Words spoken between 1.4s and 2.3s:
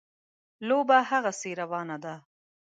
روانه ده.